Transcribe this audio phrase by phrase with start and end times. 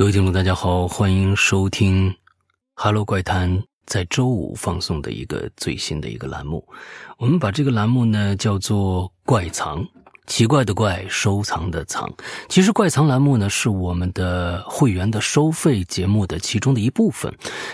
[0.00, 2.08] 各位听众，大家好，欢迎收听
[2.74, 3.54] 《哈喽怪谈》
[3.84, 6.66] 在周五放送的一个最新的一个栏目。
[7.18, 9.86] 我们把这个栏目呢叫做“怪藏”，
[10.26, 12.10] 奇怪的怪，收藏的藏。
[12.48, 17.30] 其实“怪藏”栏目呢是我们的会员的收费节目的其中的一部分，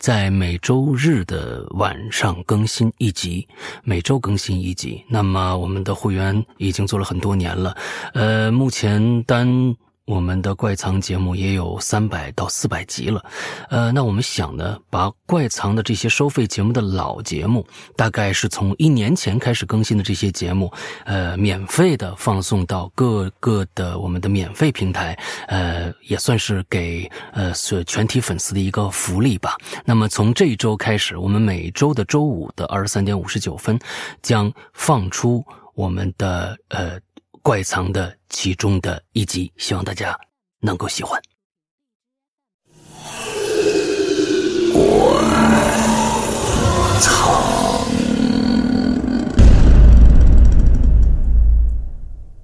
[0.00, 3.46] 在每周日的晚上更新一集，
[3.84, 5.00] 每周更新一集。
[5.08, 7.76] 那么我们的会员已经做了很多年了，
[8.12, 9.76] 呃，目前单。
[10.08, 13.22] 我们的怪藏节目也有三百到四百集了，
[13.68, 20.72] 呃，那我们想呢，把怪藏的这些收费节目的老节目，大概是从一年前开始更新的这些节目，
[21.04, 25.14] 呃，免费的放送到各个的我们的免费平台，
[25.46, 29.58] 呃，也算是给呃所全体粉丝的一个福利吧。
[29.84, 33.78] 那么从这一周开始，我们每周的周五的二十三点五十九分，
[34.22, 36.98] 将放出我们的呃。
[37.42, 40.18] 怪藏的其中的一集，希望大家
[40.60, 41.20] 能够喜欢。
[44.72, 44.80] 怪
[47.00, 47.84] 藏，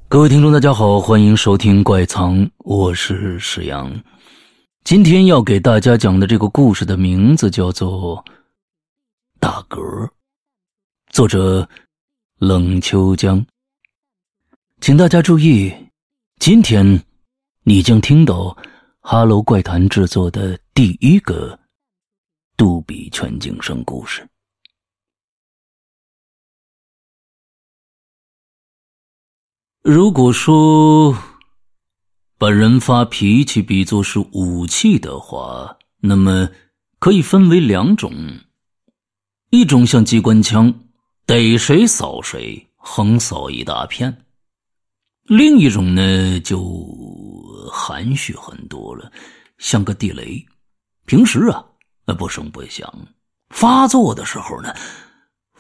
[0.08, 3.92] 各位听众，大家好，欢迎收听怪藏，我是石阳。
[4.84, 8.16] 今天要给大家讲的这个故事的名字叫做
[9.40, 9.80] 《大格》，
[11.10, 11.68] 作者
[12.38, 13.44] 冷秋江。
[14.80, 15.72] 请大家注意，
[16.38, 17.02] 今天
[17.62, 18.34] 你将听到
[19.00, 21.58] 《哈喽怪谈》制作的第一个
[22.56, 24.28] 杜比全景声故事。
[29.82, 31.16] 如果说
[32.36, 36.48] 把人发脾气比作是武器的话，那么
[36.98, 38.12] 可以分为两种：
[39.48, 40.72] 一种像机关枪，
[41.24, 44.23] 逮谁扫谁，横扫一大片。
[45.24, 46.62] 另一种呢，就
[47.72, 49.10] 含蓄很多了，
[49.56, 50.44] 像个地雷，
[51.06, 51.64] 平时啊，
[52.18, 52.86] 不声不响；
[53.48, 54.74] 发作的时候呢，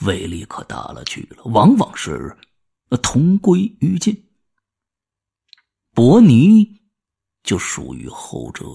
[0.02, 2.36] 威力可大了去了，往往是
[3.02, 4.14] 同归于尽。
[5.94, 6.70] 伯尼
[7.42, 8.66] 就属于后者。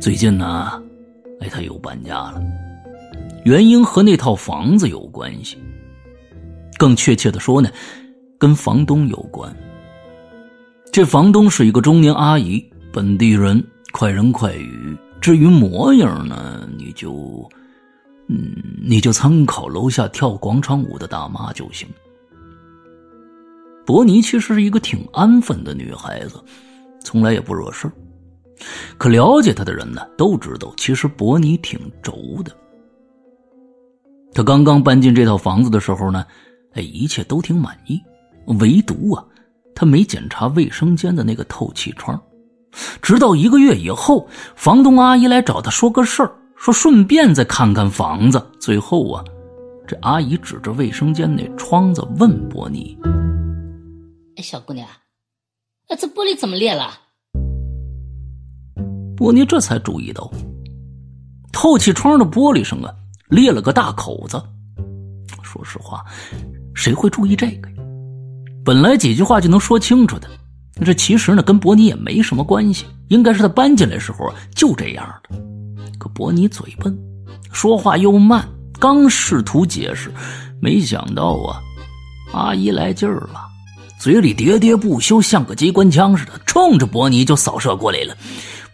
[0.00, 0.82] 最近呢，
[1.40, 2.42] 哎，他又搬家了，
[3.44, 5.56] 原因和那套房子有关系。
[6.76, 7.70] 更确切的说呢，
[8.38, 9.54] 跟房东有关。
[10.92, 14.96] 这房东是一个中年阿姨，本地人，快人快语。
[15.20, 17.48] 至于模样呢，你就，
[18.28, 21.88] 嗯，你就参考楼下跳广场舞的大妈就行。
[23.84, 26.42] 伯尼其实是一个挺安分的女孩子，
[27.02, 27.90] 从来也不惹事
[28.96, 32.12] 可了解她的人呢，都知道其实伯尼挺轴
[32.44, 32.52] 的。
[34.32, 36.24] 他刚刚搬进这套房子的时候呢。
[36.74, 38.02] 哎，一切都挺满意，
[38.58, 39.24] 唯独啊，
[39.74, 42.20] 他没检查卫生间的那个透气窗。
[43.00, 48.44] 直到一个月以后，房东阿姨来找他说个事儿，说顺便再看看房子。
[48.58, 49.24] 最后啊，
[49.86, 52.98] 这阿姨指着卫生间那窗子问伯尼
[54.36, 54.88] ：“哎，小姑娘，
[55.88, 56.90] 哎，这玻璃怎么裂了？”
[59.16, 60.28] 伯尼这才注意到，
[61.52, 62.92] 透气窗的玻璃上啊
[63.28, 64.42] 裂了个大口子。
[65.44, 66.04] 说实话。
[66.74, 67.76] 谁会注意这个呀？
[68.64, 70.28] 本来几句话就能说清楚的，
[70.84, 75.38] 这其实呢跟伯尼也没什么关系，应该是他搬进来时候就这样的。
[75.98, 76.98] 可伯尼嘴笨，
[77.52, 78.48] 说话又慢，
[78.78, 80.12] 刚试图解释，
[80.60, 81.60] 没想到啊，
[82.32, 83.40] 阿姨来劲儿了，
[84.00, 88.16] 嘴里喋喋不休，像个机关枪似的，冲着伯尼就扫射过来了。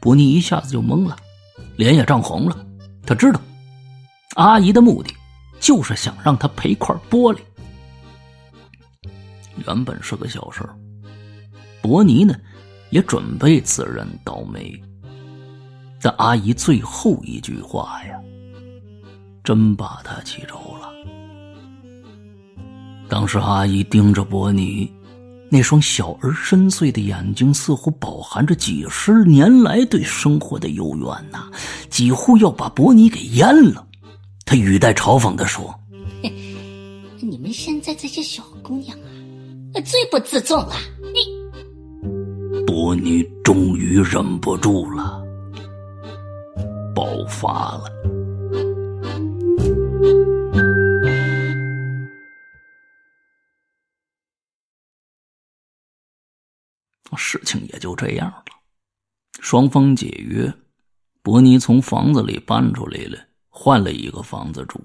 [0.00, 1.16] 伯尼一下子就懵了，
[1.76, 2.56] 脸也涨红了。
[3.04, 3.40] 他知道，
[4.36, 5.12] 阿姨的目的
[5.58, 7.38] 就是想让他赔块玻璃。
[9.70, 10.74] 原本是个小事儿，
[11.80, 12.34] 伯尼呢
[12.90, 14.74] 也准备自认倒霉，
[16.02, 18.20] 但阿姨最后一句话呀，
[19.44, 20.90] 真把他气着了。
[23.08, 24.92] 当时阿姨盯着伯尼，
[25.48, 31.48] 那双小而深邃的眼睛，似乎饱含着几十年来对生活的幽怨呐，
[31.88, 33.86] 几乎要把伯尼给淹了。
[34.44, 35.72] 他语带嘲讽的说
[37.22, 39.06] ：“你们现在这些小姑娘啊。”
[39.84, 40.74] 最不自重了，
[41.12, 45.22] 你伯尼终于忍不住了，
[46.94, 47.84] 爆发了。
[57.16, 58.44] 事情也就这样了，
[59.40, 60.52] 双方解约，
[61.22, 63.18] 伯尼从房子里搬出来了，
[63.48, 64.80] 换了一个房子住。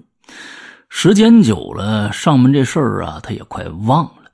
[0.88, 4.25] 时间久了，上门这事儿啊，他也快忘了。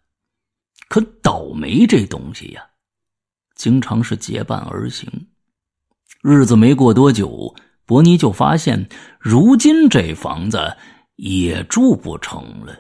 [0.93, 2.63] 可倒霉这东西呀，
[3.55, 5.11] 经常是结伴而行。
[6.23, 7.55] 日子没过多久，
[7.87, 8.87] 伯尼就发现，
[9.19, 10.77] 如今这房子
[11.17, 12.77] 也住不成了。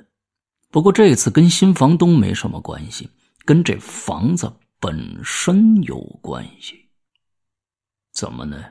[0.71, 3.09] 不过这次跟新房东没什么关系，
[3.47, 6.87] 跟这房子本身有关系。
[8.13, 8.63] 怎么呢？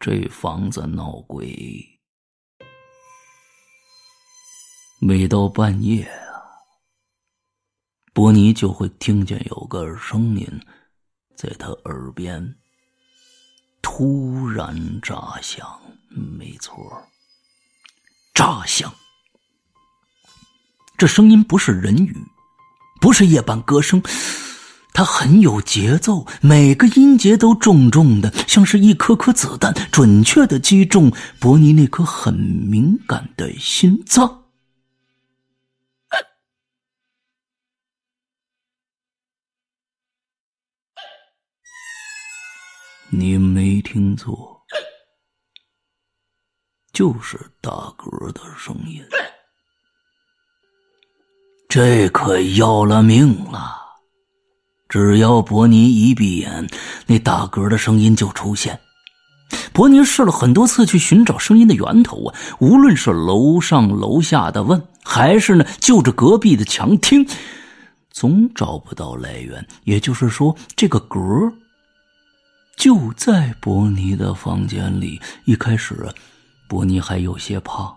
[0.00, 1.86] 这房子闹鬼。
[5.02, 6.10] 每到半夜，
[8.14, 10.46] 伯尼就会听见有个声音
[11.34, 12.54] 在他耳边
[13.80, 15.66] 突然炸响。
[16.10, 16.76] 没错，
[18.34, 18.92] 炸响。
[20.98, 22.14] 这声音不是人语，
[23.00, 24.00] 不是夜半歌声，
[24.92, 31.10] 它很有节奏，每个音节都重重的，像是一颗颗子弹，准确的击中
[31.40, 34.41] 伯尼那颗很敏感的心脏。
[43.14, 44.58] 你没听错，
[46.94, 49.04] 就是大哥的声音。
[51.68, 53.76] 这可要了命了！
[54.88, 56.66] 只要伯尼一闭眼，
[57.06, 58.80] 那大哥的声音就出现。
[59.74, 67.28] 伯尼试了很多次去寻找声音的源头啊，无论是楼上楼下的问，还是呢就着隔壁的墙听，
[68.10, 69.66] 总找不到来源。
[69.84, 71.20] 也就是说，这个格
[72.76, 75.20] 就在伯尼的房间里。
[75.44, 76.08] 一开始，
[76.68, 77.94] 伯尼还有些怕，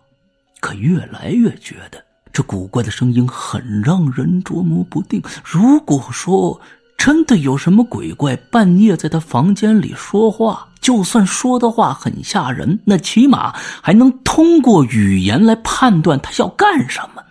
[0.60, 5.22] 可越来越觉得这古怪的声音很让人捉摸不定。
[5.44, 6.60] 如果说
[6.98, 17.24] 真的有什么鬼怪半夜在他房间里说话，就算说的话很吓人，那起码还能通过语言来判断他要干什么。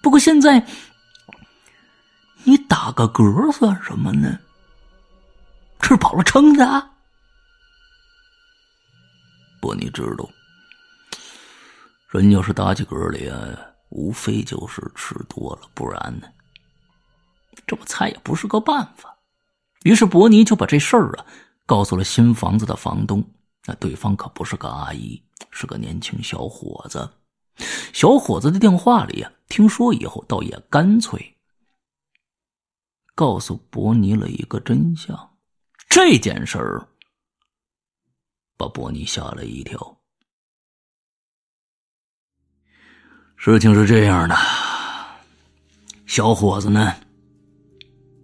[0.00, 0.66] 不过现在，
[2.44, 4.38] 你打个嗝算什么呢？
[5.80, 6.90] 吃饱了撑的，
[9.60, 10.28] 不，你知道，
[12.10, 13.58] 人要是打起嗝来呀，
[13.88, 16.28] 无非就是吃多了，不然呢，
[17.66, 19.16] 这么猜也不是个办法。
[19.84, 21.26] 于是伯尼就把这事儿啊
[21.64, 23.24] 告诉了新房子的房东。
[23.64, 27.08] 那对方可不是个阿姨，是个年轻小伙子。
[27.92, 31.36] 小伙子的电话里啊，听说以后倒也干脆，
[33.14, 35.27] 告诉伯尼了一个真相。
[36.00, 36.86] 这件事儿
[38.56, 40.00] 把伯尼吓了一跳。
[43.34, 44.36] 事情是这样的，
[46.06, 46.94] 小伙子呢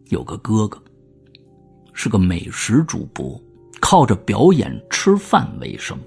[0.05, 0.81] 有个哥哥，
[1.93, 3.43] 是个美食主播，
[3.81, 5.99] 靠着表演吃饭为生。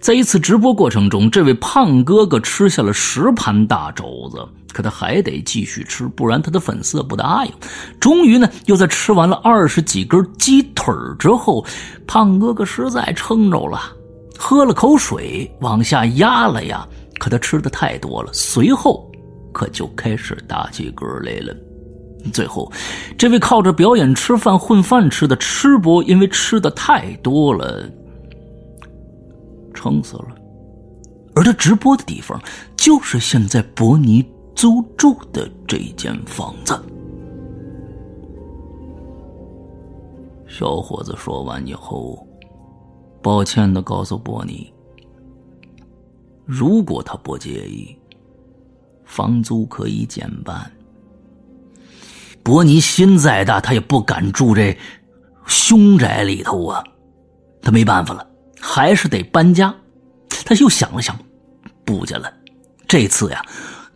[0.00, 4.38] 在一次直播过程中，这位胖哥哥吃下了十盘大肘子。
[4.70, 7.52] 可他还得继续吃，不然他的粉丝不答应。
[7.98, 11.64] 终于呢，又在吃完了二十几根鸡腿之后，
[12.06, 13.80] 胖哥哥实在撑着了，
[14.38, 16.86] 喝了口水，往下压了压。
[17.18, 19.10] 可他吃的太多了，随后
[19.52, 21.56] 可就开始打起嗝来了。
[22.32, 22.70] 最后，
[23.16, 27.90] 这位靠着表演吃饭混饭吃的吃播，因为吃的太多了，
[29.78, 30.34] 撑死了。
[31.34, 32.40] 而他直播的地方，
[32.76, 34.26] 就是现在伯尼。
[34.58, 36.76] 租住的这间房子，
[40.48, 42.26] 小伙子说完以后，
[43.22, 44.74] 抱歉的告诉伯尼
[46.44, 47.96] ：“如果他不介意，
[49.04, 50.68] 房租可以减半。”
[52.42, 54.76] 伯尼心再大，他也不敢住这
[55.46, 56.82] 凶宅里头啊，
[57.62, 58.27] 他没办法了，
[58.60, 59.74] 还是得搬家。
[60.44, 61.18] 他又想了想，
[61.84, 62.32] 不去了，
[62.86, 63.44] 这次呀。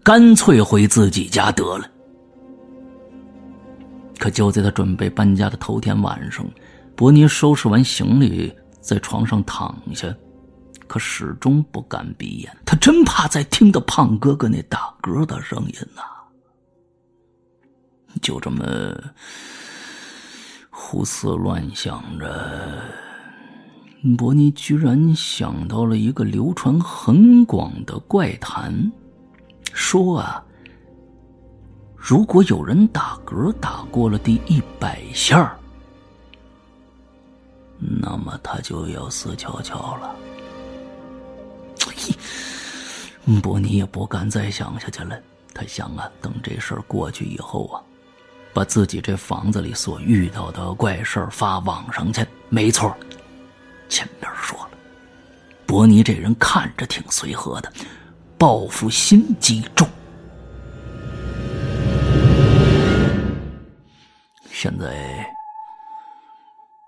[0.04, 1.88] 干脆回自己家得了。
[4.18, 6.44] 可就在他准备搬家的头天晚上，
[6.96, 10.12] 伯尼收拾完行李，在床上躺下，
[10.88, 12.56] 可始终不敢闭眼。
[12.66, 16.02] 他真怕再听到胖哥哥那打嗝的声音呐！
[18.20, 18.64] 就这么
[20.68, 22.82] 胡思乱想着，
[24.18, 28.92] 伯尼居然想到了一个流传很广的怪谈。
[29.72, 30.44] 说啊，
[31.96, 35.56] 如果有人打嗝打过了第一百下
[37.78, 40.14] 那么他就要死翘翘了。
[43.40, 45.16] 伯尼也不敢再想下去了。
[45.54, 47.80] 他想啊，等这事儿过去以后啊，
[48.52, 52.26] 把自己这房子里所遇到的怪事儿发网上去。
[52.48, 52.94] 没错，
[53.92, 54.70] 前面说了，
[55.66, 57.70] 伯尼这人看着挺随和的。
[58.38, 59.86] 报复心极重。
[64.50, 65.30] 现在，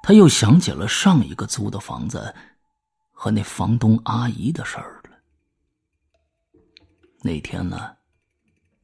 [0.02, 2.34] 他又想起了上一个租的房子
[3.12, 5.10] 和那房东阿姨的事儿了。
[7.20, 7.90] 那天呢，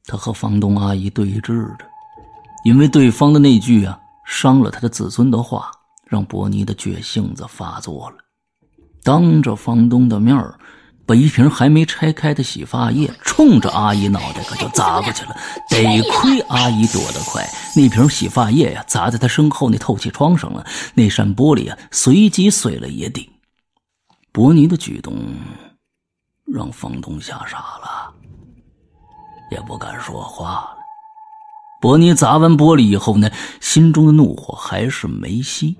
[0.04, 1.86] 他和房东阿姨对峙着，
[2.64, 5.70] 因为对方的那句啊伤了他的自尊的话，
[6.10, 8.16] 让伯尼的倔性子发作了，
[9.04, 10.58] 当着房东的面儿。
[11.06, 15.36] 把一瓶还没拆开的洗发液冲着阿姨脑袋可就砸过去了，
[15.68, 20.64] 得亏阿姨躲得快，那瓶洗发液呀砸在她身后那透气窗上了，
[20.94, 23.28] 那扇玻璃啊随即碎了一地。
[24.30, 25.16] 伯尼的举动
[26.44, 28.14] 让房东吓傻了，
[29.50, 30.76] 也不敢说话了。
[31.80, 33.28] 伯尼砸完玻璃以后呢，
[33.60, 35.74] 心中的怒火还是没熄，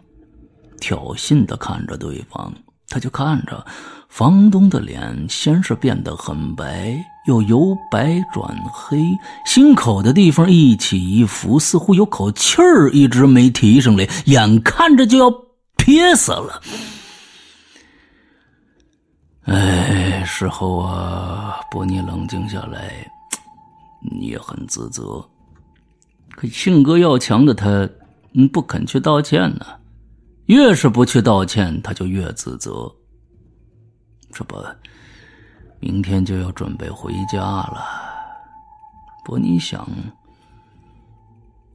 [0.80, 2.52] 挑衅的看着对方，
[2.88, 3.64] 他就看着。
[4.08, 6.92] 房东的脸先是变得很白，
[7.28, 9.00] 又由白转黑，
[9.46, 15.30] 心口的地方一起一伏，似乎有口气儿一直没提上来，眼看着就要
[15.76, 16.60] 憋死了。
[19.44, 23.08] 哎，事后啊，伯尼冷静下来，
[24.20, 25.24] 也很自责。
[26.34, 27.68] 可性格要强的他，
[28.34, 29.66] 嗯，不肯去道歉呢。
[30.50, 32.92] 越是不去道歉，他就越自责。
[34.32, 34.56] 这不，
[35.78, 37.84] 明天就要准备回家了。
[39.24, 39.88] 不，你想，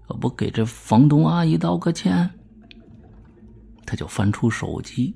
[0.10, 2.30] 要不给这房东阿姨道个歉？
[3.86, 5.16] 他就翻出手机，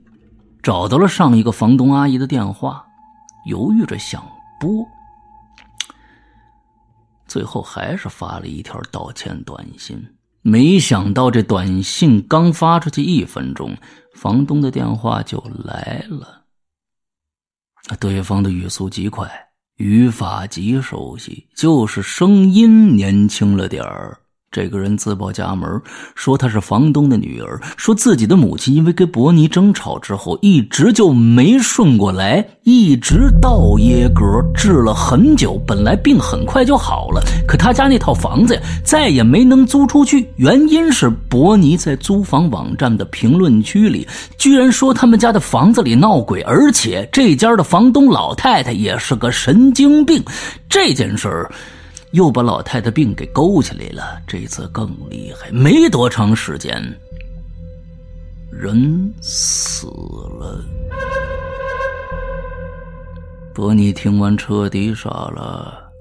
[0.64, 2.88] 找到了上一个房东阿姨的电话，
[3.46, 4.26] 犹豫着想
[4.58, 4.88] 拨，
[7.28, 10.02] 最后还是发了一条道歉短信。
[10.42, 13.78] 没想到这短信刚发出去一分钟，
[14.16, 16.46] 房东的电话就来了。
[18.00, 19.30] 对方的语速极快，
[19.76, 24.20] 语法极熟悉，就是声音年轻了点儿。
[24.52, 25.80] 这个人自报家门，
[26.16, 34.24] 说他是房东的女儿，说自己的母亲因为跟伯尼争吵之后，一直就没顺过来，一直到耶格
[34.56, 44.08] 治了很久，本来病很快就好了，可他家那套房子呀，再也没能租出去，原因是伯尼在租房网站的评论区里，
[44.40, 50.24] 居然说他们家的房子里闹鬼，而且这家的房东老太太也是个神经病，
[50.68, 51.52] 这件事儿。
[52.12, 55.52] 又把老太太病给勾起来了，这次更厉害。
[55.52, 56.82] 没多长时间，
[58.52, 60.64] 人死了。
[63.54, 65.92] 伯尼听完彻底傻了，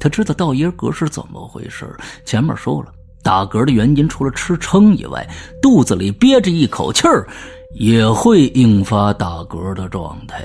[0.00, 1.86] 他知道道耶格是怎么回事。
[2.24, 5.28] 前面说了，打嗝的原因除了吃撑以外，
[5.60, 7.28] 肚子里憋着一口气儿，
[7.74, 10.44] 也会引发打嗝的状态。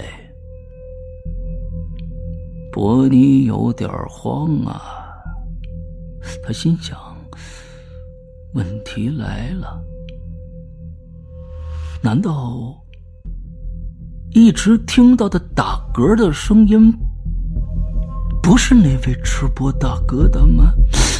[2.71, 4.99] 伯尼有点慌啊。
[6.43, 6.97] 他心想
[8.53, 9.81] ：“问题来了，
[12.01, 12.75] 难道
[14.31, 16.93] 一直听到的打嗝的声音
[18.41, 20.73] 不是那位吃播大哥的吗？”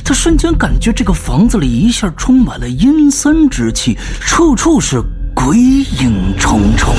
[0.05, 5.01] 他瞬间感觉这个房子里一下充满了阴森之气，处处是
[5.33, 6.93] 鬼影重重。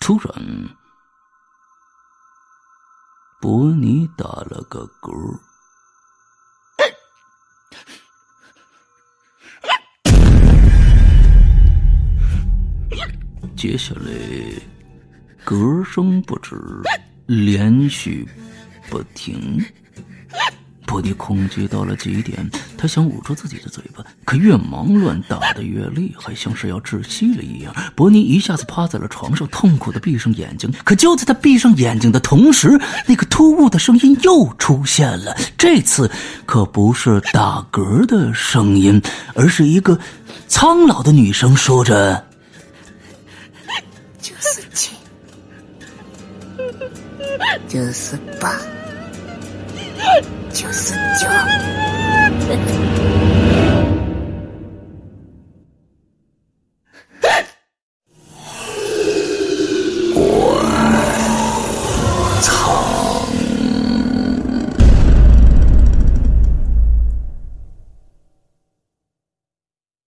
[0.00, 0.81] 突然。
[3.42, 5.36] 伯尼打了个嗝，
[13.56, 14.12] 接下来
[15.44, 16.54] 嗝声不止，
[17.26, 18.24] 连续
[18.88, 19.60] 不停。
[20.84, 22.46] 伯尼恐惧到了极点，
[22.76, 27.74] 他想捂住自己的嘴巴，可越忙乱打得越厉害，像是要窒息了一样。
[27.96, 30.70] 伯尼一下子趴在了床上，痛苦的闭上眼睛。
[30.84, 35.36] 可就在他闭上眼睛的同时，那个突兀的声音又出现了。
[35.58, 36.08] 这次
[36.46, 39.02] 可不是打嗝的声音，
[39.34, 39.98] 而是一个
[40.46, 42.24] 苍老的女声说着
[44.22, 44.92] ：“九十七，
[47.66, 48.56] 九十八。”
[50.54, 51.26] 九十九。